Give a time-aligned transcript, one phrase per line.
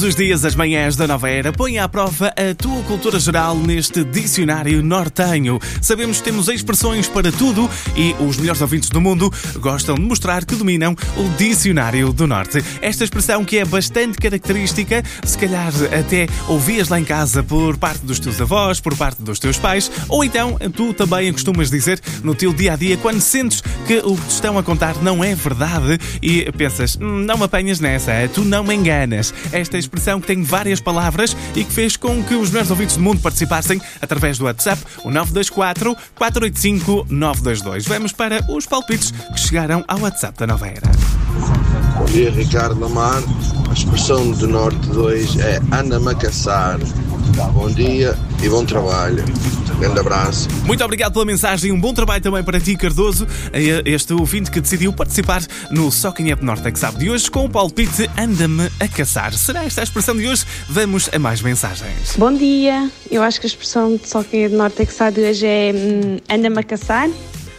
[0.00, 3.54] Todos os dias, as manhãs da nova era, põe à prova a tua cultura geral
[3.54, 5.60] neste dicionário nortenho.
[5.82, 10.46] Sabemos que temos expressões para tudo e os melhores ouvintes do mundo gostam de mostrar
[10.46, 12.64] que dominam o dicionário do norte.
[12.80, 18.02] Esta expressão que é bastante característica, se calhar até ouvias lá em casa por parte
[18.06, 22.34] dos teus avós, por parte dos teus pais, ou então tu também costumas dizer no
[22.34, 25.34] teu dia a dia quando sentes que o que te estão a contar não é
[25.34, 29.34] verdade e pensas, "Hum, não me apanhas nessa, tu não me enganas.
[29.52, 33.02] Esta expressão que tem várias palavras e que fez com que os melhores ouvintes do
[33.02, 37.86] mundo participassem através do WhatsApp, o 924 485 922.
[37.86, 40.90] Vamos para os palpites que chegaram ao WhatsApp da Nova Era.
[41.98, 43.22] Bom dia, Ricardo Lamar.
[43.68, 46.78] A expressão do Norte 2 é anda-me a caçar.
[47.48, 49.24] Bom dia e bom trabalho.
[49.78, 50.48] Grande abraço.
[50.66, 53.26] Muito obrigado pela mensagem, um bom trabalho também para ti, Cardoso,
[53.86, 57.10] este ouvinte que decidiu participar no Só Quem é de Norte é que sabe de
[57.10, 59.32] hoje com o palpite Anda-me a caçar.
[59.32, 60.44] Será esta a expressão de hoje?
[60.68, 62.14] Vamos a mais mensagens.
[62.16, 64.92] Bom dia, eu acho que a expressão de só quem é de norte é que
[64.92, 67.08] sabe de hoje é hum, anda-me a caçar.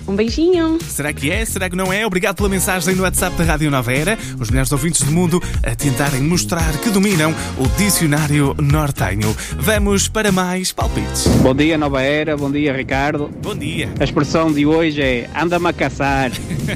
[0.08, 0.78] Um beijinho.
[0.88, 1.46] Será que é?
[1.46, 2.06] Será que não é?
[2.06, 4.18] Obrigado pela mensagem no WhatsApp da Rádio Nova Era.
[4.40, 9.36] Os melhores ouvintes do mundo a tentarem mostrar que dominam o dicionário nortenho.
[9.58, 11.28] Vamos para mais palpites.
[11.42, 12.36] Bom dia, Nova Era.
[12.36, 13.30] Bom dia, Ricardo.
[13.42, 13.90] Bom dia.
[14.00, 16.32] A expressão de hoje é anda-me a caçar.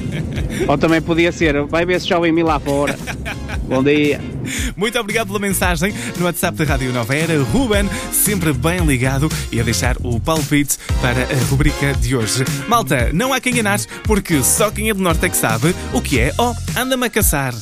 [0.68, 2.98] Ou também podia ser vai ver se chove em mim lá fora.
[3.68, 4.35] Bom dia.
[4.76, 7.42] Muito obrigado pela mensagem no WhatsApp da Rádio Nova Era.
[7.44, 12.44] Ruben, sempre bem ligado e a deixar o palpite para a rubrica de hoje.
[12.68, 16.02] Malta, não há quem enganar, porque só quem é do Norte é que sabe o
[16.02, 16.34] que é.
[16.38, 17.54] Oh, anda-me a caçar.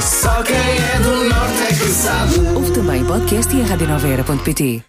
[0.00, 2.38] Só quem é do norte é que sabe.
[2.54, 4.82] Ouve também o podcast e a radionovera.pt.